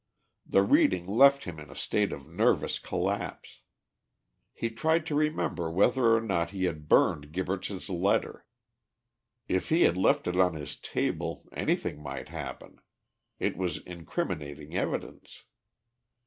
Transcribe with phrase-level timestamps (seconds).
[0.47, 3.61] The reading left him in a state of nervous collapse.
[4.51, 8.47] He tried to remember whether or not he had burned Gibberts' letter.
[9.47, 12.77] If he had left it on his table, anything might happen.
[13.37, 15.43] It was incriminating evidence.